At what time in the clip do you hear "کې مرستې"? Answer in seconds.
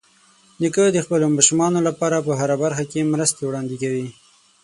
2.91-3.41